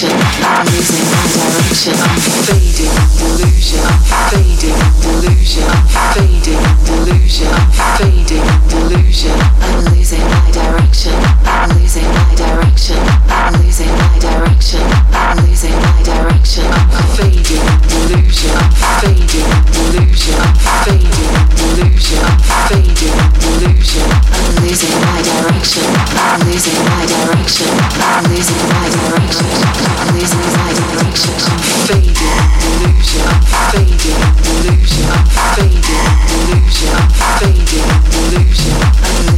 I'm 0.00 0.64
losing 0.66 1.02
all 1.10 1.26
direction, 1.34 1.92
I'm 1.98 2.20
fading 2.46 2.86
delusion, 3.18 3.80
I'm 3.82 3.98
fading 4.30 4.78
delusion, 5.02 5.64
I'm 5.66 5.86
fading 6.14 6.62
delusion, 6.86 7.48
I'm 7.50 7.66
fading 7.98 8.46
delusion, 8.68 9.32
I'm 9.58 9.84
losing 9.90 10.22
my 10.22 10.50
direction, 10.52 11.14
I'm 11.42 11.70
losing 11.70 12.04
my 12.14 12.34
direction, 12.36 12.98
I'm 13.26 13.54
losing 13.60 13.90
my 13.90 14.18
direction, 14.20 14.82
I'm 15.10 15.36
losing 15.44 15.74
my 15.74 16.02
direction, 16.04 16.64
I'm 16.70 17.16
fading 17.16 17.37
illusion, 17.56 18.52
fading, 19.00 19.48
illusion, 19.72 20.36
fading, 20.84 21.08
delusion, 23.40 24.04
I'm 24.36 24.52
losing 24.60 24.92
my 25.00 25.22
direction, 25.24 25.84
I'm 26.12 26.44
losing 26.44 26.76
my 26.84 27.06
direction, 27.08 27.66
I'm 28.04 28.28
losing 28.28 28.60
my 28.68 28.88
direction, 30.76 31.38
fading, 31.88 32.12
delusion, 32.60 33.24
fading, 33.72 34.20
delusion, 34.44 35.08
fading, 35.56 36.04
delusion, 36.28 36.92
I'm 36.92 37.40
losing 37.40 37.88
my 37.88 37.96
illusion. 38.12 39.37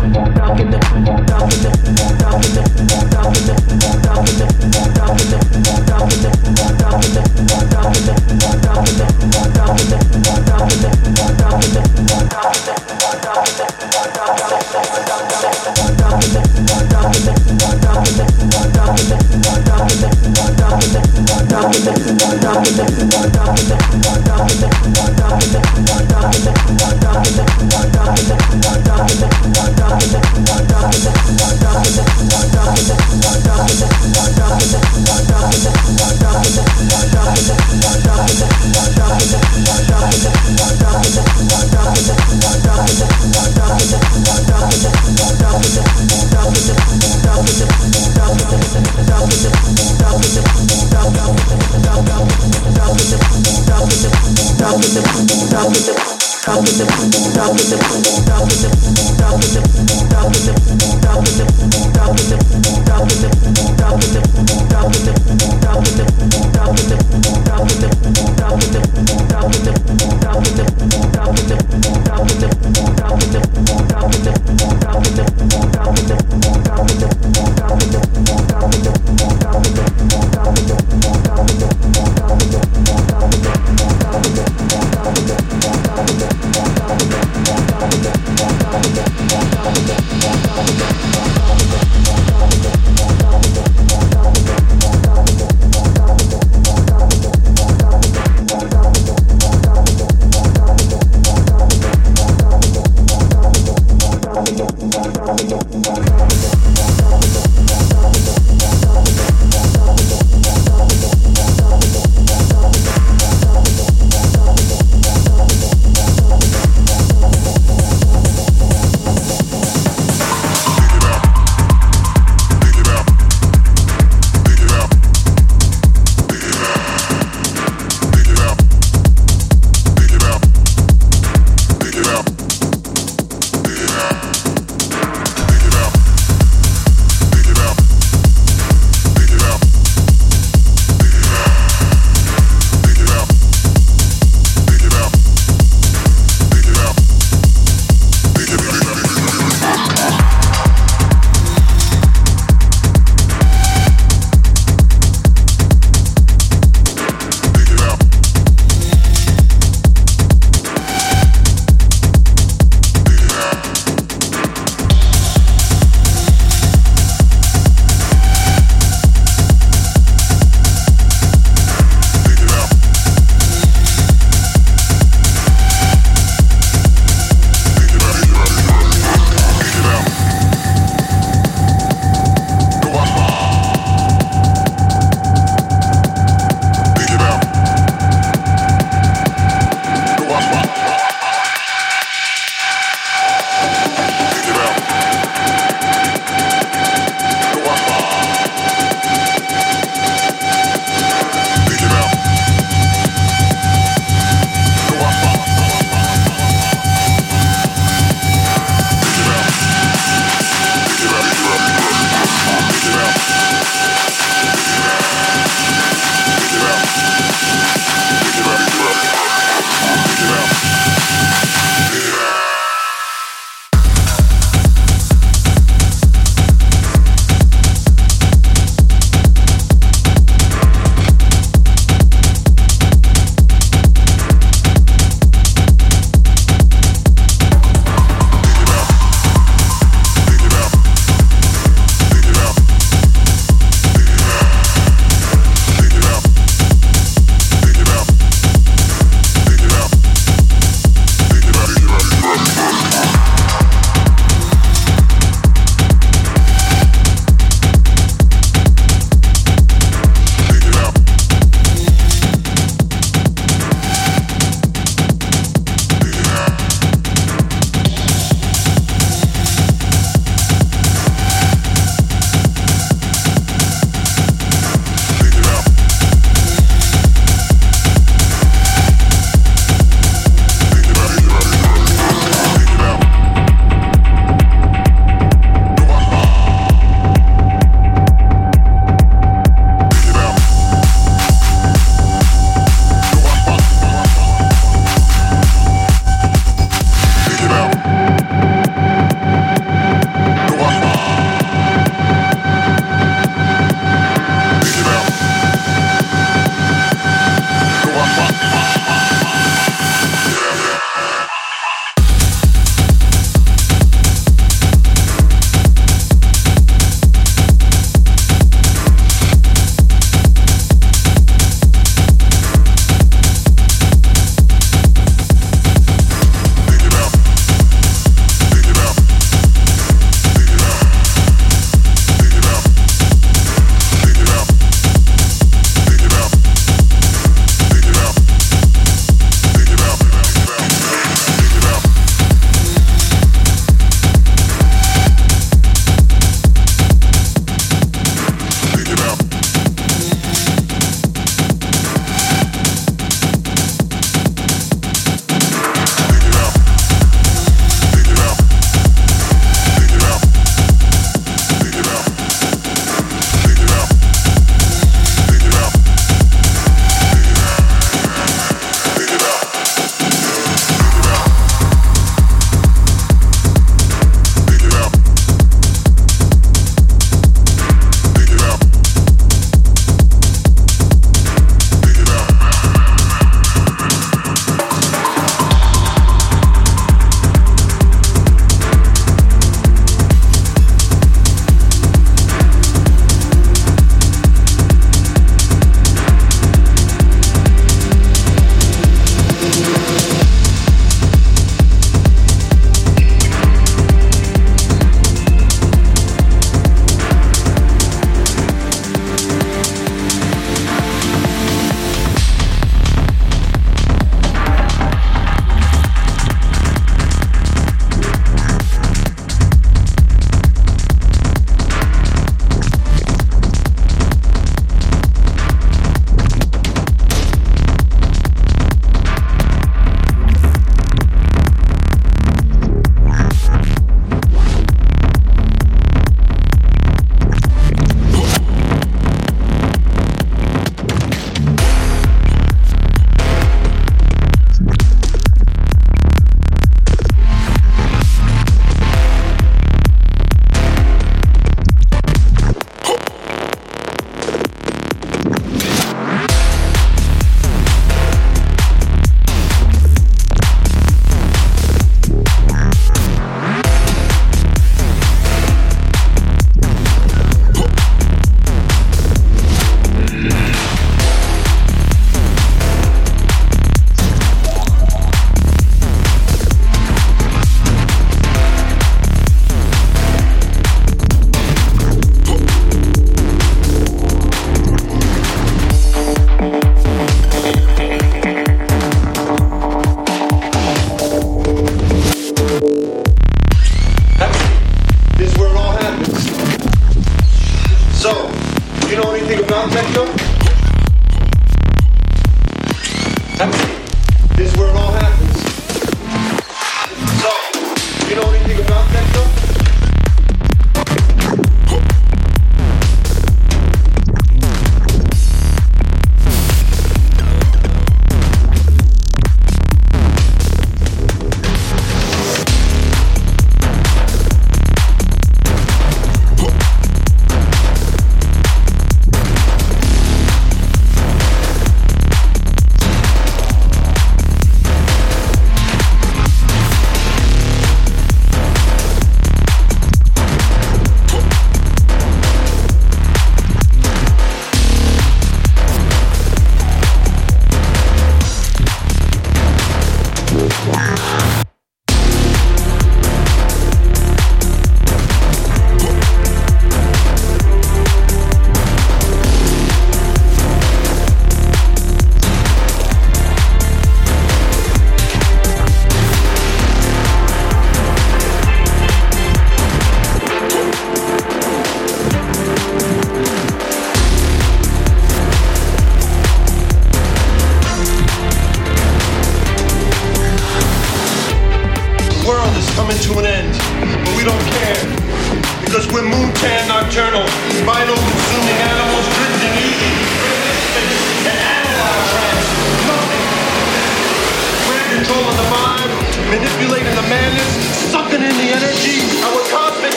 Rockin' 0.00 0.12
the, 0.12 0.20
rockin' 0.20 0.70
the, 0.70 0.78
rockin' 1.32 1.73